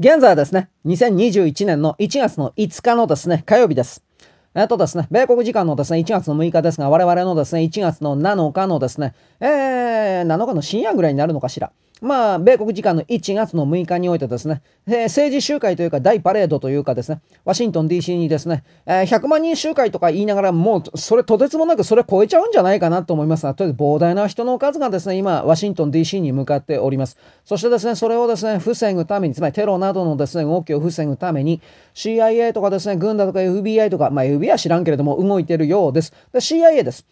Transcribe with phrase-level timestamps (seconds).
[0.00, 4.02] 現在はですね、2021年の1月の5日のですね、火曜日です。
[4.54, 11.70] えっとですね、米国時間のですね、1月の6日ですが、我々のですね、1月の7日のですね、えー、7日の深夜ぐらいになるのかしら。
[12.00, 27.18] まあ、米国時間の1月の6日においてですね、えー、政治集会というか大パレードというかですね、ワシントン DC にですね、えー、100万人集会とか言いながら、もうそれとてつもなくそれ超えちゃうんじゃないかなと思いますが、とりあえず膨大な人の数がですね、今、ワシントン DC に向かっております。
[27.44, 31.60] そしてですね、それをですね、防ぐために、つまりテロなどのですね、動きを防ぐために、
[31.94, 36.12] CIA とかですね、軍だとか FBI とか、まあ FBI は知らんけれども動いてるようです。
[36.32, 37.04] で、CIA です。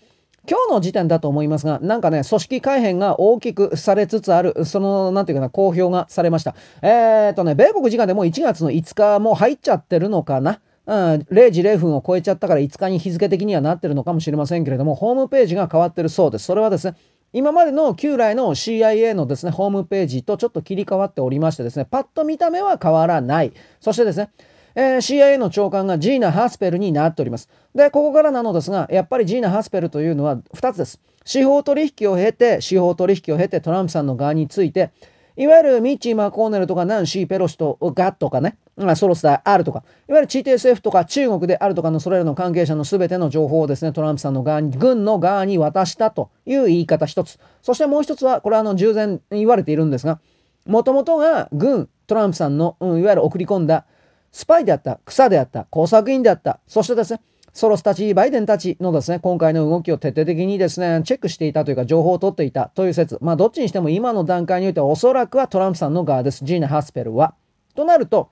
[0.49, 6.55] 今日の時点だと思いますが、なんかね、組織改変が大きくされつつある、その、なんていうかな、公表がされました。
[6.81, 10.61] えー、っとね、米国時間でもう1月の5日も入っちゃってるのかな。
[10.87, 10.95] うん、
[11.31, 16.47] 0時0分を超えちゃったから5日に日付的にはなってるのかもしれませんけれども、ホームページが変わってるそうです。
[16.47, 16.97] それはですね、
[17.35, 23.53] 今までの旧来の CIA のですね、ホームページとちょっと切り替わっておりましてですね、パッと見た目は変わらない。
[23.81, 24.31] そしてですね、
[24.75, 27.49] えー、CIA の長官がジーナ・ハスペルになっております。
[27.75, 31.01] で、ここからなのですが、やっぱりジーナ・ハスペルというのは2つです。
[31.25, 34.91] 司法取引を経て、司法取引を経てトランプさんの側について、
[35.37, 38.57] いわゆるミッチー・マコーネルとかナンシー・ペロシとガッとかね、
[38.97, 47.39] ソロスであるとか、いわゆる地底政府とか中国であるとかのそれらの関係者の全ての情報をですね、トランプさんの側に、軍の側に渡したという言い方一つ。
[47.63, 50.19] そしてもう一つは、これはあの従前言われているんですが、
[50.67, 53.85] もともとが軍、トランプさんの、うん、いわゆる送り込んだ
[54.33, 57.21] スパイであった、草であった、工作員であった、そしてですね、
[57.53, 63.19] ソロスたち、バイデンたちのですね、今回の動きを徹底的にですね、チェックしていたというか、情報を取っていたという説。
[63.21, 66.45] まあ、どっちにしても今の段階においては、おそらくはトランプさんの側です。
[66.45, 67.35] ジーナ・ハスペルは。
[67.75, 68.31] となると、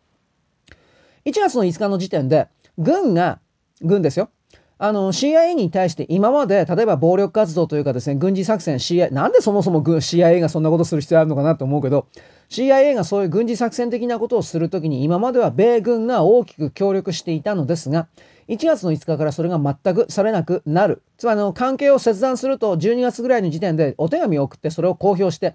[1.24, 2.46] 1月の5日の時点で、
[2.78, 3.40] 軍が、
[3.80, 4.30] 軍ですよ。
[4.78, 12.06] あの、CIA に対して今まで、例えば暴力活動というかですね、軍事作戦、CIA、なんでそもそも CIA がそんなことする必要あるのかなと思うけど、
[12.50, 18.06] CIA がそういう軍事作戦的なことをするときに、今までは米軍が大きく協力していたのですが、
[18.48, 21.00] 1月の5日からそれが全くされなくなる。
[21.16, 25.54] つまり、関係を切断すると、12月ぐらいの時点でお手紙を送ってそれを公表して、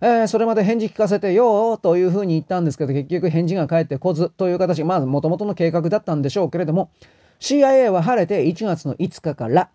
[0.00, 6.90] えー、それまで返事聞かせてよというふうに言ったんですけど、結局返事が返ってこずという形、まあ、もともとの計画だったんでしょうけれども、
[7.40, 9.70] CIA は晴れて1月の5日から、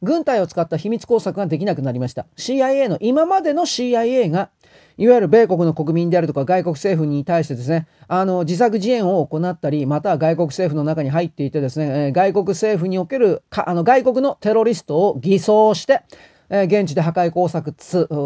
[0.00, 2.26] 軍隊を使った秘密工作ができなくなりました。
[2.36, 4.50] CIA の、今までの CIA が、
[4.96, 16.02] いわゆる米国の国民であるとか外国政府に対してですね、あの、自作自演を行ったり、または外国政府の中に入っていてですね、え外国政府におけるか、あの、外国のテロリストを偽装して、
[16.48, 17.74] え、現地で破壊工作、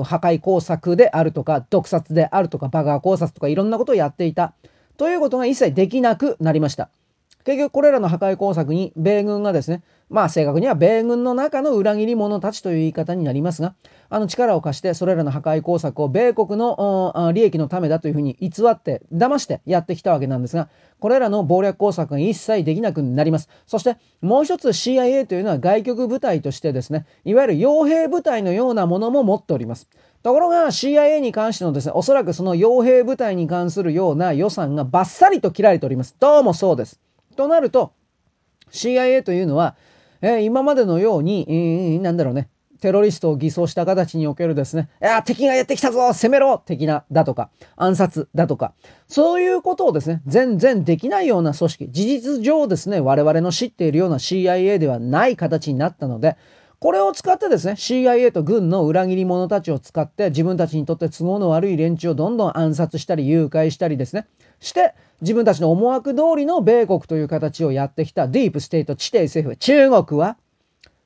[0.04, 4.52] 破壊工作であるとか、毒殺であるとか、バガー工作とかいろんなことをやっていた。
[4.98, 6.90] ということが一切できなくなりました。
[7.48, 13.74] 結局これらの破壊工作に米軍がですね、まあ正確には米軍の中の裏切り者たちという言い方になりますが、
[14.10, 20.68] あの力を貸してそれらの破壊工作を米国の利益のためだというふうに偽って、騙してやってきたわけなんですが、
[21.00, 23.48] これらの謀略工作が一切できなくなります。
[23.66, 29.88] そしてもう一つ CIA というのは外局部隊としてですね、いわゆる傭兵部隊のようなものも持っております。
[30.22, 36.14] ところが CIA に関してのですね、おそらくその傭兵部隊に関するような予算がバッサリと切られております。
[36.20, 37.00] どうもそうです。
[37.38, 37.92] となると、
[38.72, 39.76] CIA というのは、
[40.20, 42.48] えー、今までのように、えー、なんだろうね、
[42.80, 48.74] テロリストを偽装した形におけるですね、いや、敵がやってきたぞ攻めろ的な、だとか、暗殺だとか、
[49.06, 56.36] そういうことをですね、全然できないような組織、事実上ですね、我々の知っているような CIA ではない形になったので、
[56.80, 64.28] これを使ってですね、CIA と軍の裏切り者たちを使って自分たちにとって都合の悪い連中をどんどん暗殺したり誘拐したりですね、
[64.60, 70.36] して自分たちの思惑通りの米国という形をやってきたディープステート地底政府、中国は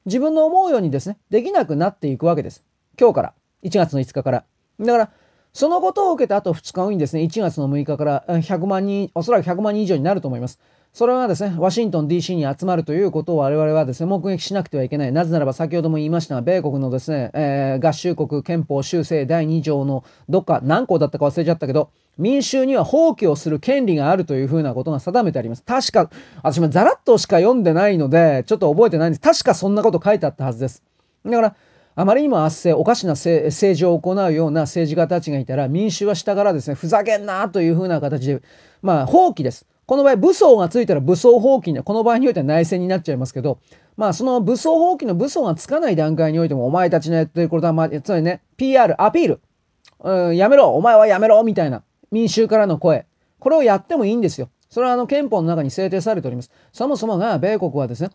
[0.04, 2.62] 自分の思うようにですね、できなくなっていくわけです。
[3.00, 4.44] 今日から、1月の5日から。
[4.78, 5.10] だから、
[5.54, 10.58] そのことを受けてあと2日後にですね、1月の6日から100万人、おそらく100万人以上になると思います。
[10.92, 15.12] それはですね、ワシントン DC に集まるということを我々はですね、目撃しなくてはいけない。
[15.12, 25.62] なぜならば先ほども言いましたが、米国のですね、えー、合衆国憲法修正第2条のどっか何項だったか忘れちゃったけど、民衆には放棄をする権利があるというふうなことが定めてあります。
[25.62, 26.10] 確か、
[26.42, 29.20] 私もザラッとしか読んでないので、ちょっと覚えてないんです。
[29.22, 30.82] 確かそんなこと書いてあったはずです。
[31.24, 31.56] だから、
[31.94, 38.42] あまりにも圧政、おかしな政治を行うような政治家たちがいたら、民衆は下からですね、ふざけんなというふうな形で、
[38.82, 39.64] まあ、放棄です。
[39.92, 43.58] この場合、武装がついたら武装放棄に、この場合においては内戦になっちゃいますけど、
[43.98, 49.40] まあ、その武装放棄の武装がつかない段階においても、お前たちのやってることは、まあ、つまりね、PR、アピール、
[50.00, 53.04] うん、やめろ、お前はやめろ、みたいな、民衆からの声。
[53.38, 54.48] これをやってもいいんですよ。
[54.70, 56.50] それはあの憲法の中に制定されております。
[56.72, 58.08] そもそもが米国はですね、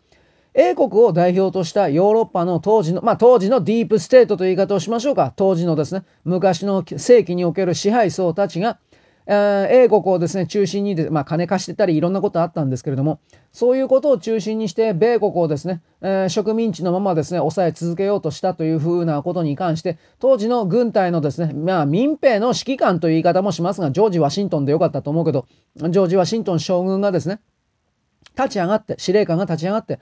[0.54, 5.32] 英国を代表としたヨーロッパの当時の、まあ当時のディープステートという言い方をしましょうか。
[5.36, 8.80] 当時のですね、昔の世紀における支配層たちが、
[9.30, 13.20] えー、英国をですね、中心にで、まあ、金貸してたりいろんなことあったんですけれども、
[13.52, 25.46] そういうことを中心にして、米国をですね、えー、植民地のままですね、抑え続けようとしたというふうなことに関して、当時の軍隊のですね、まあ、民兵の指揮官という言い方もしますが、ジョージ・ワシントンでよかったと思うけど、
[25.76, 27.40] ジョージ・ワシントン将軍がですね、
[28.34, 29.98] 立ち上がって、司令官が立ち上がって、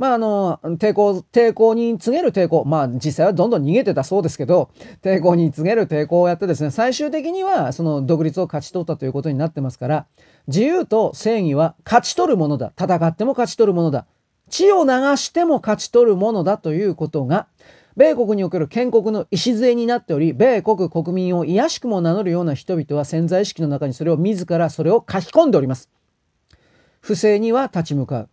[0.00, 2.64] まあ、あの、抵抗、抵抗に告げる抵抗。
[2.64, 4.70] まあ、実際はどんどん逃げてたそうですけど、
[5.02, 10.06] 抵抗に告げる抵抗をやってですね、最終的にはその独立を勝ち取ったということになってますから、
[10.46, 12.72] 自由と正義は勝ち取るものだ。
[12.80, 14.06] 戦っても勝ち取るものだ。
[14.48, 17.46] 血を流しても勝ち取るものだということが、
[17.94, 25.90] 米国における建国の礎になっており、米国国民を卑しくも名乗るような人々は潜在意識の中にそれを自らそれを書き込んでおります。
[27.02, 28.28] 不正には立ち向かう。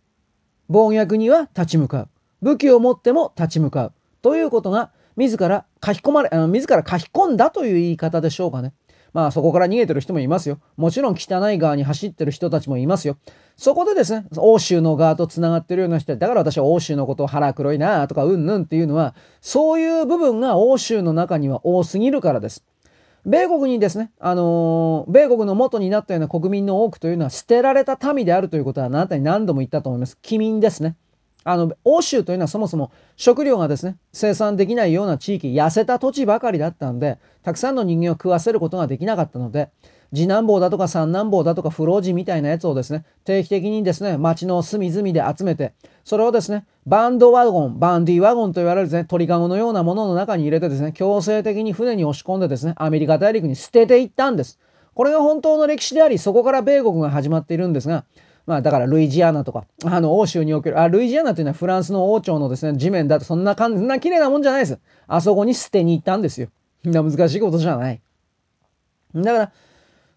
[0.68, 2.08] 暴虐には立ち向かう。
[2.42, 3.92] 武器を持っても立ち向かう。
[4.22, 8.72] ということが、自ら書き込まれ、あの自ら書き込んだという言い方でしょうかね。
[9.12, 10.60] まあそこから逃げてる人もいますよ。
[10.76, 13.16] もちろん汚い側に走ってる人たちもいますよ。
[13.56, 22.64] そこでですね、欧州の側と繋がってるような人だから私は欧州のことを腹黒いなとかうんぬんっていうのは、そういう部分が欧州の中には多すぎるからです。
[23.26, 30.18] 米国にですね、あのー、米国の元になったような国民の多くというのは捨てられた民であるということはあなたに何度も言ったと思います。
[30.22, 30.96] 機民ですね。
[31.44, 39.70] あの、欧州というのはそもそも食料がですね、生産できないような地域、痩せた土地ばかりだったんで、たくさんの人間を食わせることができなかったので、
[40.14, 45.74] 次男坊だとか三男坊だとか不老人みたいなやつをですね、定期的にですね、町の隅々で集めて、
[46.04, 54.58] それをですね、バンドワゴン、バンディワゴンと言われるですね、鳥かごのようなものの中に入れてですね、強制的に船に押し込んでですね、アメリカ大陸に捨てていったんです。
[54.94, 58.04] これが本当の歴史であり、そこから米国が始まっているんですが、
[58.46, 64.78] まあだからルイジアナとか、あの欧州における、あ、ルイジアナというのはフランスの王朝のですね、地面だとそんな感じ、そんな綺麗なもんじゃないです。
[65.06, 66.48] あそこに捨てに行ったんですよ。
[66.82, 68.00] そんな難しいことじゃない。
[69.14, 69.52] だから、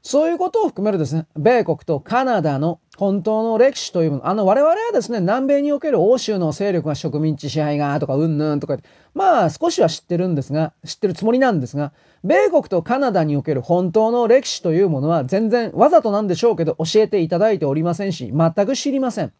[0.03, 8.77] そういうことを含めるですね、米国とカナダの本当の歴史というもの、あの我々はですね、南米における欧州の勢力が植民地支配がとかうんぬんとか、
[9.13, 11.93] まあ少しは知ってるんですが、知ってるつもりなんですが、
[12.23, 19.31] 米国とカナダにおける本当の歴史というものは全然わざとなんでしょうけど教えていただいておりませんし、全く知りません。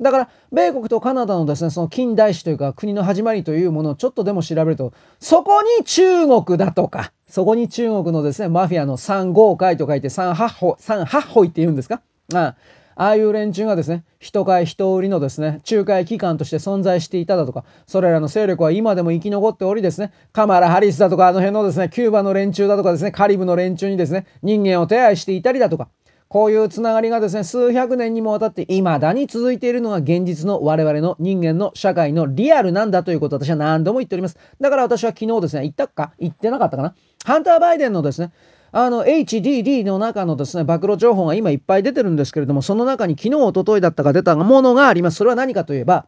[0.00, 12.02] だから、米国とカナダのですね、その近代史というか国の始まりというものをちょっとでも調べると、そこに中国だとか、そこに中国のですね、マフィアの三豪会と書いて三八ホ、三八歩って言うんですか？
[12.34, 12.56] ああ
[12.96, 25.88] ああいう連中がですね、人買い人売りのですね、仲介機関として存在していただとか、それらの勢力は今でも生き残っておりですね、カマラ・ハリスだとか、あの辺のですね、キューバの連中だとかですね、カリブの連中にですね、人間を手配していたりだとか、
[26.30, 34.38] こういうつながりがですね、数百年にもわたって未だに続いているのが現実の我々の人間の社会のリアルなんだということを私は何度も言っております。
[34.60, 36.12] だから私は昨日ですね、言ったか？
[36.20, 36.94] 言ってなかったかな？
[37.24, 38.30] ハンター・バイデンのですね、
[38.70, 45.16] あの HDD の中のですね、暴露情報が今いっぱい出てるんですけれども、その中に昨日、おとといだったか出たものがあります。
[45.16, 46.06] それは何かといえば、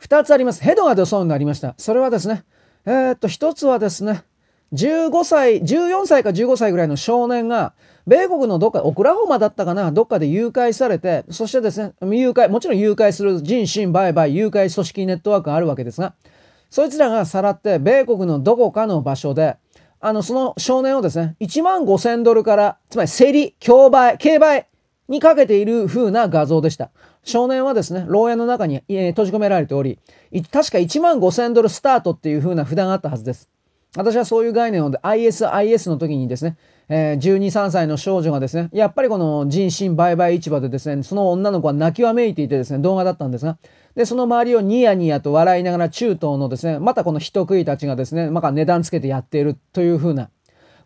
[0.00, 0.62] 2つあります。
[0.62, 1.74] ヘドが出そうになりました。
[1.76, 2.44] それはですね、
[2.86, 4.24] えー、っと、1つはですね、
[4.72, 7.74] 15歳、14歳か15歳ぐらいの少年が、
[8.06, 16.14] 米国のどっか、オクラホマだったかな、どっかで誘拐されて、そしてですね、誘拐、もちろん誘拐する人身売買、誘拐組織ネットワークがあるわけですが、
[16.70, 19.56] そいつらがさらって、米国のどこかの場所で、
[20.00, 24.66] あの、その少年をですね、1万5千ドルから、つまり競り、競売、競売
[25.08, 26.90] にかけている風な画像でした。
[27.22, 29.98] 少年はですね、牢屋の中に、えー、閉じ込められており、
[30.50, 33.48] 確か1万5千ドルスタートっていう風な札があったはずです。
[33.96, 36.56] 私はそういう概念を ISIS の時にですね、
[36.88, 43.56] えー、12、3歳の少女がですね、やっぱりこの人身売買市場でですね、その女の子は泣きわめいていてですね、動画だったんですが、
[43.94, 50.28] で、その周りをニヤニヤと笑いながら中東のですね、またこの人食いたちがですね、また値段つけてやっているというふうな、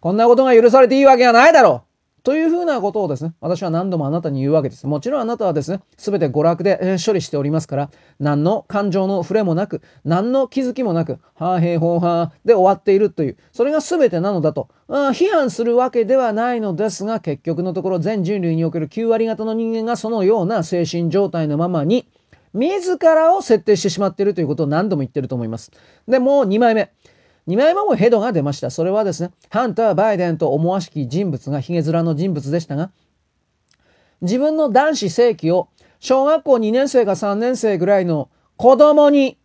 [0.01, 1.88] こんなことが許されていいわけがないだろう。
[2.29, 4.87] というふうなことをですね、私は何度もあなたに言うわけです。
[4.87, 22.07] もちろんあなたはですね、すべて娯楽で処理しておりますから、何の感情の触れもなく、何の気づきもなく、はあへいほうはーで終わっているという、それが全てなのだと、あ批判するわけではないのですが、結局のところ全人類における9割方の人間がそのような精神状態のままに、
[22.53, 25.71] 自らを設定してしまっているということを何度も言ってると思います。
[26.07, 26.93] で、もう2枚目。
[27.49, 28.71] 2枚目もヘドが出ました。
[28.71, 32.91] それはですね、ハンター・バイデンと思わしき人物がヒゲ面の人物でしたが、
[34.21, 39.39] 自分の男子正規を小学校2年生か3年生ぐらいの子供に、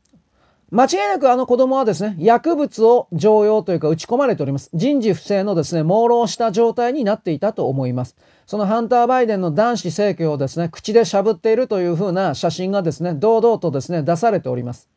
[0.69, 4.69] 間違いなくあの子供はですね、薬物を常用というか打ち込まれております。
[4.73, 8.17] 人事不正のですね、朦朧した状態になっていたと思います。
[8.47, 14.89] そのハンター・バイデンの男子正規をですね、口でしゃぶっているという風な写真がですね、堂々とですね、出されております。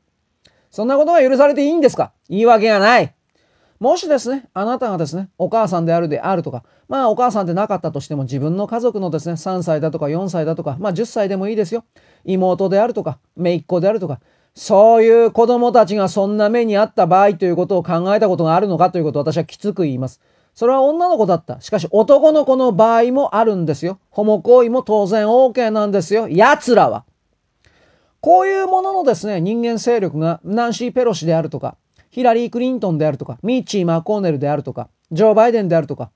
[0.76, 2.12] そんなことが許されていいんですか？
[2.28, 3.14] 言い訳がない。
[3.80, 11.86] もしですね、あなたがですね、お母さんであるであるとか、まあお母さんでなかったとしても自分の家族のですね、3歳だとか4歳だとか、まあ10歳でもいいですよ。
[12.26, 14.20] 妹であるとか、姪っ子であるとか、
[14.54, 20.20] そういう子供たちがそんな目にあった場合ということを考えたことがあるのかということを私はきつく言います。
[20.54, 21.58] それは女の子だった。
[21.62, 23.98] しかし男の子の場合もあるんですよ。
[24.10, 26.28] ホモ行為も当然 OK なんですよ。
[26.28, 27.04] 奴らは。
[28.20, 31.76] こういうもののですね、人間勢力がナンシー・ペロシであるとか、
[32.10, 36.10] ヒラリー・クリントンであるとか、ミッチー・マコーネルであるとか、ジョー・バイデンであるとか、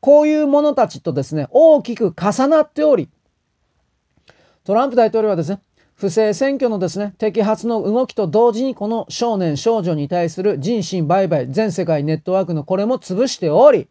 [0.00, 3.08] こういう者たちとですね、大きく重なっており、
[4.64, 5.60] トランプ大統領はですね、
[5.94, 13.88] 不正選挙のですね、摘発の動きと同時にこの少年少女に対する人身売買、全世界ネットワークのこれも潰しており、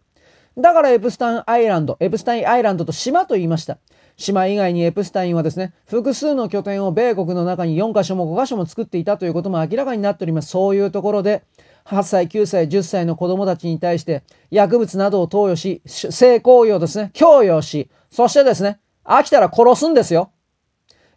[0.58, 3.78] だからエプスタインアイランド、エプスタインアイランドと島と言いました。
[4.22, 10.50] 島以外にエプスタインはですね、複数の拠点を米国の中に4カ所も5カ所も作っていたということも明らかになっております。
[10.50, 11.44] そういうところで、
[11.86, 20.32] 8歳、9歳、10歳の子供たちに対して薬物などを投与し、性行為をですね、強要し、そしてですね、飽きたら殺すんですよ。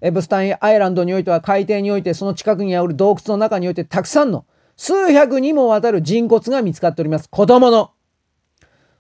[0.00, 4.44] エプスタインアイランドにおいては海底においてその近くにある洞窟の中においてたくさんの
[4.76, 7.28] 数百にもわたる人骨が見つかっております。
[7.30, 7.92] 子供の。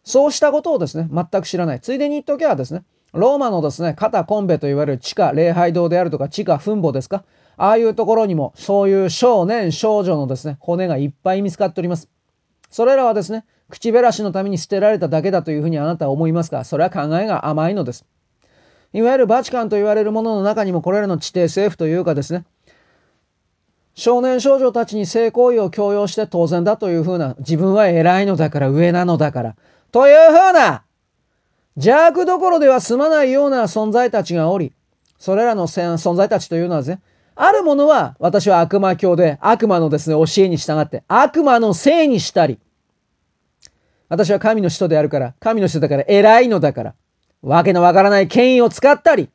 [0.02, 1.80] そうしたことをですね、全く知らない。
[1.80, 2.84] ついでに言っとけばですね、
[3.14, 7.24] ローマのですね、カタコンベと言われる地下礼拝堂であるとか地下墳墓ですか
[7.56, 12.08] ああいうところにもそういう少年少女のですね、骨がいっぱい見つかっております。
[12.70, 18.04] それらはですね、口減らしのために捨てられただけだというふうにあなたは思いますが、それは考えが甘いのです。
[18.92, 22.44] いわゆるバチカンと言われるものの中にもこれらの地底政府というかですね、
[23.94, 29.56] 少年少女たちに性行為を強要して当然だというふうな、自分は偉いのだから上なのだから、
[29.92, 30.83] というふうな
[31.76, 34.72] 邪悪どころでは済まないような存在たちがおり、
[35.18, 37.00] それらの存在たちというのはですね、
[37.34, 42.60] あるものは私は悪魔教で悪魔のですね、教えに従って悪魔のせいにしたり、
[44.08, 46.94] 私は神の使徒であるから、神の使徒だから偉いのだから、
[47.42, 49.28] わけのわからない権威を使ったり、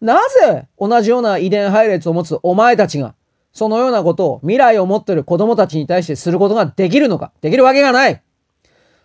[0.00, 3.14] なぜ同じような遺伝配列を持つお前たちが、
[3.52, 8.22] そのようなことを未来を持っている子供たちに対してすることができるのかできるわけがない。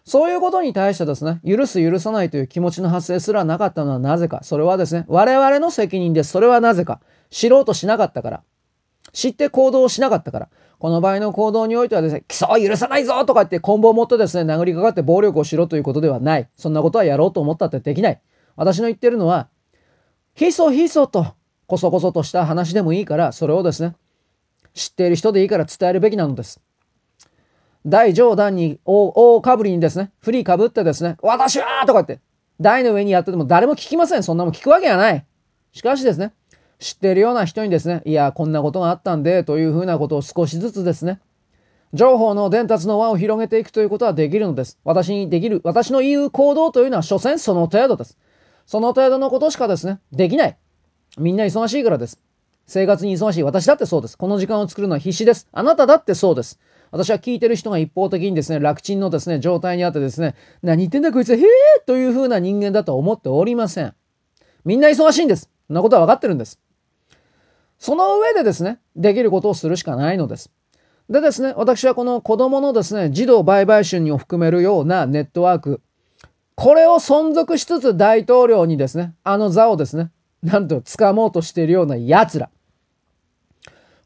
[0.03, 4.39] そういうことに対してですね、許す許さないという気持ちの発生すらなかったのはなぜか。
[4.43, 6.31] それはですね、我々の責任です。
[6.31, 7.01] それはなぜか。
[7.29, 8.43] 知ろうとしなかったから。
[9.13, 10.49] 知って行動をしなかったから。
[10.79, 16.49] この場合の行動においてはですね、基礎を許さないぞとか言って棍棒を持ってですね、殴りかかって暴力をしろということではない。
[16.55, 18.19] そんなことはやろうと思ったってできない。
[18.55, 19.49] 私の言ってるのは、
[20.33, 21.35] ひそひそと、
[21.67, 23.95] こそこそとした話でもいいから、それをですね、
[24.73, 26.59] 知っている人でいいから伝えるべきなのです。
[27.85, 32.19] 大上段に大、大かぶりにですね、振りかぶってですね、私はとかって、
[32.59, 34.23] 台の上にやってても誰も聞きません。
[34.23, 35.25] そんなもん聞くわけがない。
[35.73, 36.33] しかしですね、
[36.79, 41.19] 知っているような人にですね、いや、こんなことがあったんで、というふうなことを少しずつですね、
[41.93, 44.79] 情報の伝達の輪を広げていくということはできるのです。
[44.83, 48.17] 私にできる、私の言う行動というのは所詮その程度です。
[48.65, 50.57] その程度のことしかですね、できない。
[51.17, 52.19] みんな忙しいからです。
[52.67, 53.43] 生活に忙しい。
[53.43, 54.17] 私だってそうです。
[54.17, 55.47] この時間を作るのは必死です。
[55.51, 56.59] あなただってそうです。
[56.91, 61.45] 私は聞いてる人が一方的にですね、楽ちんのですね、状態にあってですね、何言ってんだこいつ、へえ
[61.85, 63.93] という風な人間だと思っておりません。
[64.65, 65.49] みんな忙しいんです。
[65.67, 66.59] そんなことは分かってるんです。
[67.79, 70.51] その上でですね、できることをするしかないのです。
[71.09, 75.81] でですね、私はこの子供のですね、児童売買春を含めるようなネットワーク、
[76.55, 80.11] これを存続しつつ大統領にですね、あの座をですね、
[80.43, 82.49] なんと掴もうとしているような奴ら。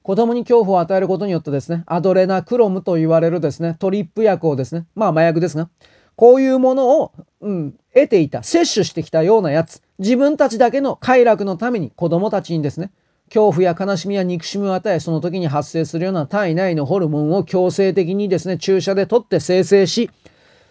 [0.06, 5.68] 子供に恐怖を与えることによってですね、アドレナクロムと言われるですね、トリップ薬をですね、まあ麻薬ですが、
[6.16, 12.92] こういうものを、うん、得ていた、摂取してきたようなやつ、自分たちだけの快楽のために子供たちにですね、
[13.30, 20.12] 恐怖や悲しみや憎しみを与え、その時に発生するような体内のホルモンを強制的にですね、注射で取って生成し、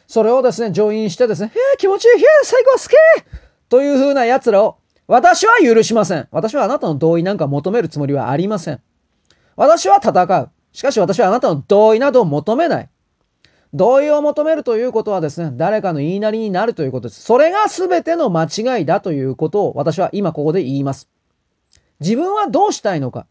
[0.06, 2.92] それをですね、上院してですね、へえ、気持ちいい、へえ、最高、好き
[3.68, 4.76] という風な奴らを、
[5.08, 6.28] 私は許しません。
[6.30, 8.80] 私はあなたの同意なんか求めるつもりはありません。
[9.56, 10.50] 私は戦う。
[10.72, 12.88] しかし私はあなたの同意などを求めない。
[13.72, 17.22] 同意を求めるということはですね、誰かの言いなりになるということです。
[17.22, 21.08] それが全ての間違いだということを私は今ここで言います。
[22.00, 23.26] 自分はどうしたいのか。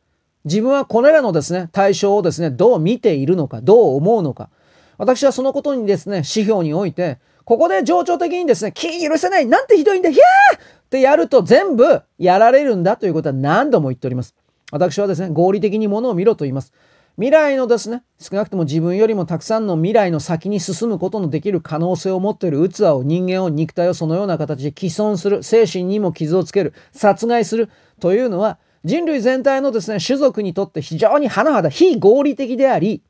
[0.46, 4.50] 自分はこれらのですね、対象をですね、どう見ているのか、どう思うのか。
[4.98, 14.36] 私はそのことにですね、指標において、ここで情緒的にですね、気許せないなんてひどいんだひゃーってやると全部やられるんだということは何度も言っております。
[14.74, 16.74] 私はですね、合理的にものを見ろと言います。
[17.18, 33.04] 未来のですね、少なくとも自分よりもたくさんの未来の先に進むことのできる可能性を持っている器を人間を肉体をそのような形で既存する、精神にも傷をつける、殺害するというのは人類全体のですね、種族にとって非常に甚だ非合理的であり、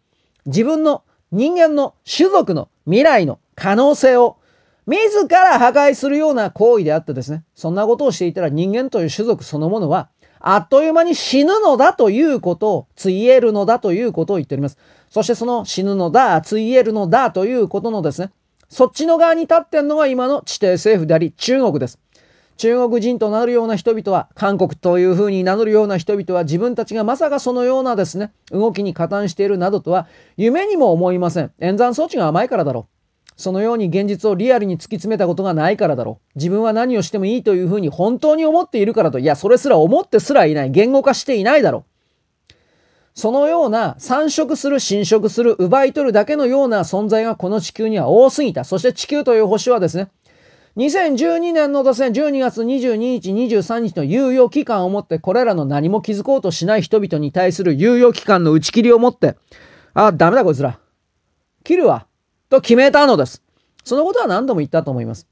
[0.45, 4.35] 自分の人間の種族の未来の可能性を
[4.85, 10.09] 自ら破壊するような行為であってですね、そんなことをしていたら人間という種族そのものは、
[10.45, 14.77] あっという間に死ぬのだということを、ついえるのだということを言っております。
[15.09, 18.29] そしてその死ぬのだ、ついえるのだということのですね、
[18.67, 21.97] そっちの側に立ってんのが今の地底政府であり、中国です。
[22.57, 31.53] 中国人となるような人々は、韓国というふうに名乗るような人々は、自分たちがまさかそのようなですね、動きに加担しているなどとは、夢にも思いません。
[31.59, 32.92] 演算装置が甘いからだろう。
[33.35, 36.37] そのように現実をリアルに突き詰めたことがないからだろう。
[36.37, 39.19] 自分は何をしてもいいというふうに本当に思っているからと。
[39.19, 40.71] いや、それすら思ってすらいない。
[40.71, 41.93] 言語化していないだろう。
[43.15, 48.63] そのような繁殖する、侵食する、奪い取るだけのような存在がこの地球には多すぎた。
[48.63, 50.09] そして地球という星はですね、
[50.77, 59.35] 2012年のですね、12月22日、23日の猶予期間をもって、これらの何も気づこうとしない人々に対する猶予期間の打ち切りをもって、
[59.93, 60.79] あ、ダメだこいつら。
[61.63, 62.07] 切るわ。
[62.53, 63.41] と決めたのです。
[63.83, 65.27] そのことは何度も言ったと思います。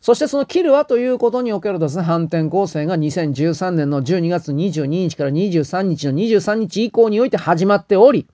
[0.00, 8.26] そしてそのキルはということにおけるですね、反転攻勢が2013年の12月22日から23日の23日以降において始まっており、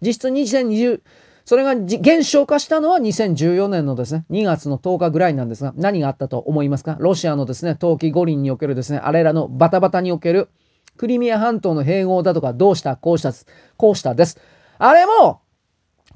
[0.00, 1.02] 実質2020、
[1.44, 6.96] それが減少化したのは2014年のですね、2月の10日ぐらいなんですが、何があったと思いますか？
[7.00, 10.48] ロシアのですね、冬季五輪におけるですね、あれらのバタバタにおける
[10.96, 13.34] クリミア半島の併合だとか、どうした、こうした、
[13.76, 14.40] こうしたです。
[14.78, 15.40] あれも、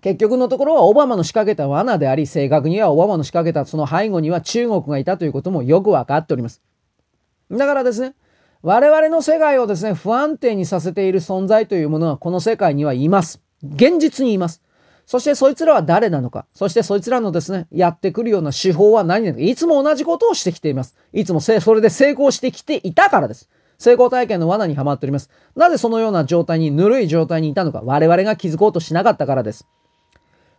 [0.01, 6.63] 結局のところはオバマの仕掛けた罠であり、正確にはオバマの仕掛けたその背後には中国がいたということもよくわかっております。
[7.51, 8.15] だからですね、
[8.63, 13.41] 我々の世界をですね、不安定にさせている存在というものはこの世界にはいます。
[13.63, 14.63] 現実にいます。
[15.07, 16.47] そしてそいつらは誰なのか。
[16.55, 19.43] そしてそいつらのですね、やってくるような手法は何なのか。
[19.43, 20.95] いつも同じことをしてきています。
[21.13, 23.49] いつもそれで成功してきていたからです。
[23.79, 25.31] 成功体験の罠にはまっております。
[25.57, 27.81] なぜそのような状態に、ぬるい状態にいたのか。
[27.85, 29.67] 我々が気づこうとしなかったからです。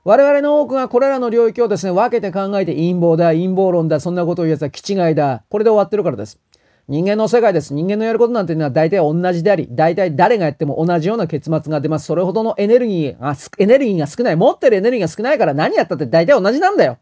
[0.09, 5.43] 我々の多くがこれらの領域をですね、分けて考えて陰謀だ、陰謀論だ、そんなことを言う奴は気違いだ。
[5.51, 6.39] これで終わってるからです。
[6.87, 7.75] 人間の世界です。
[7.75, 12.07] 人間のやることなんていうのは大体同じであり、大体誰がやっても同じような結末が出ます。
[12.07, 14.35] それほどのエネルギーが、エネルギーが少ない。
[14.35, 16.97] 持ってるエネルギーが少ないから何やったって大体同じなんだよ。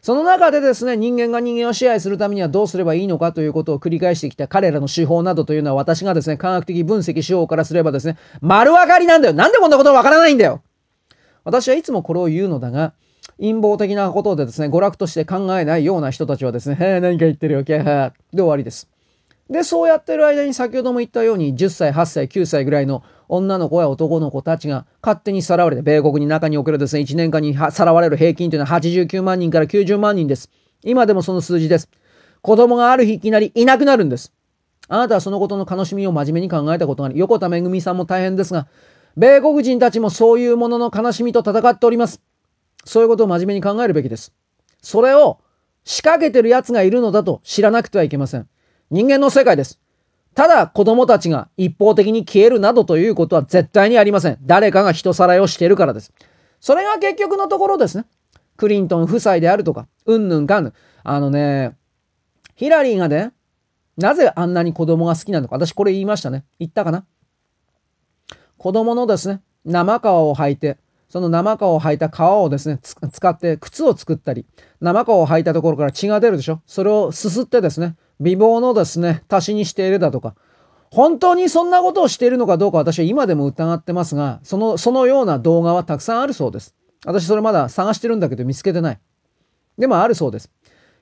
[0.00, 9.34] その中でですね、人間が人間を支配するためにはどうすればいいのかということを繰り返してきた彼らの手法などというのは私がですね、科学的分析手法からすればですね、丸分かりなんだよ。
[9.34, 10.62] なんでこんなことわからないんだよ。
[11.44, 12.92] 私はいつもこれを言うのだが、
[13.38, 18.88] 陰謀的なことでですね、娯楽として考えないような人たちはですね、へえ、何か言ってるよ、キャーで終わりです。
[19.50, 30.50] で、そうやってる間に先ほども言ったように、10歳、8歳、9歳ぐらいの女の子や男の子たちが勝手にさらわれて、米国に中におけるですね、1年間にさらわれる平均というのは89万人から90万人です。
[30.82, 31.88] 今でもその数字です。
[32.40, 34.32] 子供がある日いきなりいなくなるんです。
[34.88, 37.18] あなたはそのことの悲しみを真面目に考えたことがある。
[37.18, 38.66] 横田めぐみさんも大変ですが、
[39.16, 42.20] 米国人たちもそういうものの悲しみと戦っております。
[42.84, 44.32] そういうことを真面目に考えるべきです。
[44.80, 45.40] それを
[45.84, 48.48] 仕掛けてる奴がいるのだと知らなくてはいけません。
[48.90, 49.80] 人間の世界です。
[50.34, 54.38] ただ子供たちが一方的に消えるなどということは絶対にありません。
[54.42, 56.12] 誰かが人さらいをしているからです。
[56.60, 58.06] それが結局のところですね。
[58.56, 60.72] クリントン夫妻であるとか、うんぬんかんぬん。
[61.04, 61.76] あのね、
[62.54, 63.32] ヒラリーがね、
[63.96, 65.56] なぜあんなに子供が好きなのか。
[65.56, 66.44] 私これ言いましたね。
[66.58, 67.04] 言ったかな
[68.62, 74.46] 子供のですね、生皮を履いて、その生皮を履いた皮をですね、使って靴を作ったり、
[74.80, 76.62] 生皮を履いたところから血が出るでしょ？
[76.64, 80.36] それをすすってですね、美貌のですね、足しにしているだとか、
[80.92, 86.76] 本当にそんなことをしているのかどうか私は今でも疑ってますが、その、そのような動画はたくさんあるそうです。
[87.04, 89.00] 私それまだ探してるんだけど見つけてない。
[89.76, 90.52] でもあるそうです。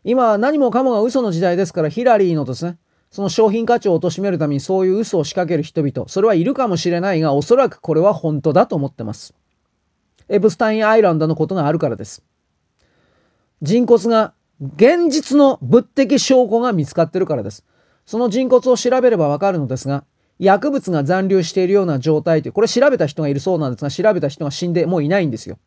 [0.02, 2.78] 今何もかもが嘘の時代ですからヒラリーのですね、
[3.10, 9.34] その商品価値を貶めるためにそういう嘘を仕掛ける人々、それはいるかもしれないが、おそらくこれは本当だと思ってます。
[10.28, 12.22] エブスタインアイランドのことがあるからです。
[13.62, 14.32] 人骨が、
[14.76, 17.64] 現実の物的証拠が見つかってるからです。
[18.06, 20.04] その人骨を調べればわかるのですが、
[20.38, 25.58] 薬物が残留しているような状態という、これ調べた人がいるそうなんですが、調べた人が死んでもういないんですよ。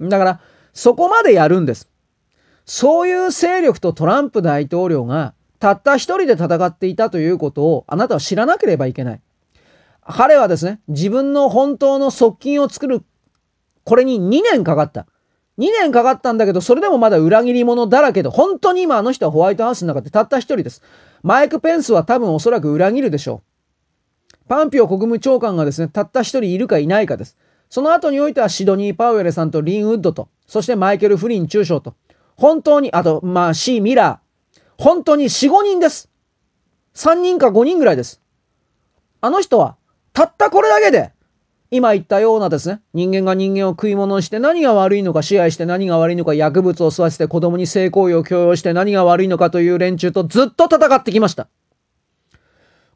[0.00, 0.40] だから、
[0.74, 1.88] そこまでやるんです。
[2.66, 9.20] そういう勢力とトランプ大統領がたった一人で戦っていたということをあなたは知らなければいけない。
[10.02, 13.02] 彼はですね、自分の本当の側近を作る、
[13.84, 15.06] これに2年かかった。
[15.56, 20.82] 2年かかったんだけど、それでもまだ裏切り者だらけで、本当に今あの人はホワイトハウスの中でたった一人です。
[21.22, 23.40] マイク・ペンスは多分おそらく裏切るでしょ
[24.36, 24.36] う。
[24.46, 27.38] パンピオ国務長官がですね、たった一人いるかいないかです。
[27.70, 31.94] その後においてはシドニー・パウエルさんとリン・ウッドと、そしてマイケル・フリン中将と、
[32.36, 34.23] 本当に、あと、まあ、シー・ミラー、
[34.84, 36.10] 本当に4、5人です。
[36.94, 38.20] 3人か5人ぐらいです。
[39.22, 39.76] あの人は、
[40.12, 41.12] たったこれだけで、
[41.70, 51.48] 今言ったようなですね、人間が人間を食い物にして何が悪いのか支配して何が悪いのか薬物を吸わせて子供に性行為を強要して何が悪いのかという連中とずっと戦ってきました。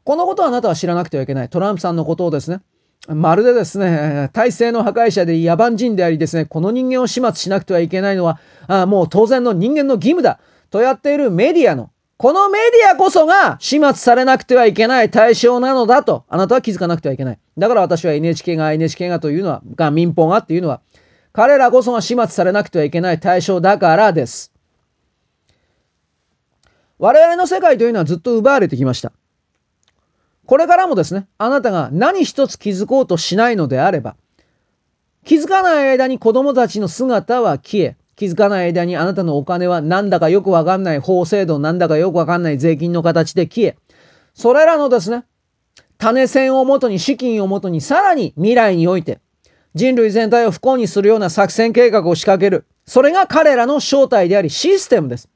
[0.03, 1.49] このことはあなたは知らなくてはいけない。
[1.49, 2.61] トランプさんのことをですね、
[3.07, 17.39] まるでですね、体制の破壊者で野蛮人でありですね、この人間を始末しなくてはいけないのは、あもう当然の人間の義務だとやっているメディアのこのメディアこそが始末されなくてはいけない対象なのだと、あなたは気づかなくてはいけない。
[17.57, 20.81] だから私は NHK が NHK がというのは、が民放がっていうのは、
[21.31, 24.51] 彼らこそが始末されなくてはいけない対象だからです。
[26.97, 29.13] 我々の世界というのはずっと奪われてきました。
[30.45, 34.17] これからもですね、あなたが何一つ気づこうとしないのであれば、
[35.23, 43.77] 気づかない間に子供たちの姿は消え、気づかない間にあなたのお金はなんだかよくわかんない法制度、なんだかよくわかんない税金の形で消え、
[44.33, 45.23] それらのですね、
[45.97, 49.19] 種銭をもとに資金をもとにさらに未来において
[49.73, 52.65] 人類全体を不幸にするような作戦計画を仕掛ける。
[52.85, 55.29] それが彼らの正体でありシステムです。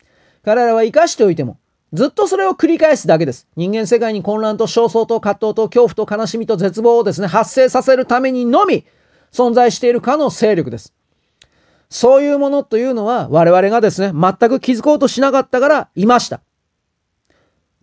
[0.43, 1.57] 彼らは生かしておいても
[1.93, 3.47] ずっとそれを繰り返すだけです。
[3.55, 8.85] 人間世界に混乱と焦燥と葛藤と恐怖と悲しみと絶望をですね、発生させるためにのみ
[9.31, 10.93] 存在しているかの勢力です。
[11.93, 16.41] そういうものというのは我々がですね、全く気づこうとしなかったからいました。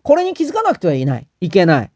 [0.01, 1.29] これに気づかなくてはいない。
[1.39, 1.91] いけない。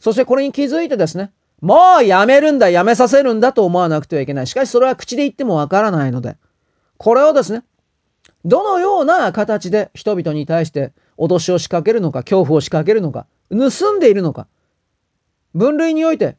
[0.00, 4.46] そしてこれに気づいてですね、もうやめるんだ、やめさせるんだと思わなくてはいけない。
[4.46, 6.38] しかしそれは口で言ってもわからないので、
[6.96, 7.64] これをですね、
[8.46, 14.46] どのような形で人々に対して脅しを仕掛けるのか、恐怖を仕掛けるのか、盗んでいるのか、
[15.54, 16.38] 分類において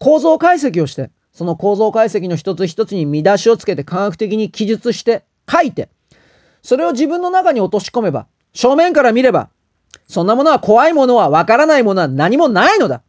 [0.00, 5.90] 構造解析をして、その構造解析の一つ一つに見出しをつけて科学的に記述して書いて、
[6.62, 9.50] それを自分の中に落とし込めば、正面から見れば、
[10.08, 13.02] そんなものは怖いものはわからないものは何もないのだ。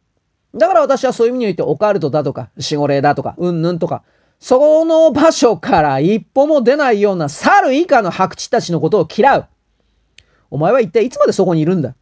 [0.54, 4.02] だから私はそういう意味においてオカルトだとか、守護霊だとか、うんぬんとか、
[4.40, 9.46] その場所から一歩も出ないような猿以下の白痴たちのことを嫌う。
[10.50, 11.94] お前は一体いつまでそこにいるんだ？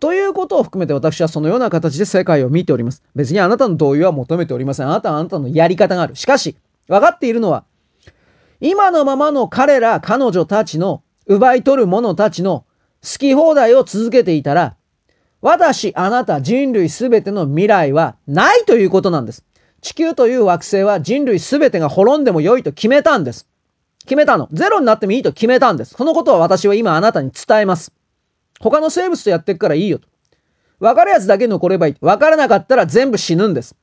[0.00, 3.02] ということを含めて私はそのような形で世界を見ております。
[3.14, 4.88] 別にあなたの同意は求めておりません。
[4.88, 6.16] あなたはあなたのやり方がある。
[6.16, 6.56] しかし、
[6.88, 7.64] 分かっているのは、
[8.60, 12.64] 今のままの彼ら、彼女たちの奪い取る者たちの
[13.02, 14.76] 好き放題を続けていたら、
[15.42, 19.44] 私、あなた、人類すべての未来はないということなんです。
[19.82, 23.46] 地球という惑星は人類すべてが滅んでも良いと決めたんです。
[24.04, 24.48] 決めたの。
[24.52, 25.94] ゼロになってもいいと決めたんです。
[25.94, 27.92] そのことは私は今あなたに伝えます。
[28.60, 30.06] 他の生物とやっていくからいいよと。
[30.78, 31.96] 分かるやつだけ残ればいい。
[32.00, 33.74] 分からなかったら全部死ぬんです。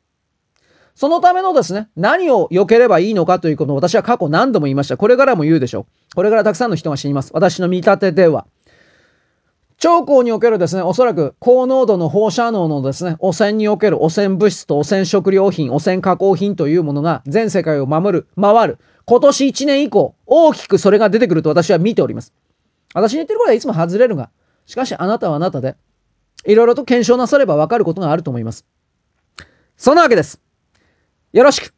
[0.95, 4.97] そのためのですね、何を避ければいいのかということを私は過去何度も言いました。
[4.97, 6.15] これからも言うでしょう。
[6.15, 7.31] これからたくさんの人が死にます。
[7.33, 8.47] 私の見立てでは。
[9.77, 18.79] 超高におけるですね、おそらく高濃度の放射能のですね、汚染における汚染物質と汚染食料品、汚染加工品というものが全世界を守る、回る。
[19.05, 22.33] 今年1年以降、大きくそれが出てくると私は見ております。
[22.95, 24.31] 私に言ってることはいつも外れるが、
[24.67, 25.75] しかしあなたはあなたで、
[26.45, 28.65] いろいろと検証なさればわかることがあると思います。
[29.77, 30.41] そんなわけです。
[31.31, 31.73] よろしく。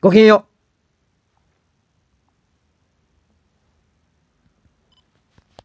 [0.00, 0.49] ごきげんよう。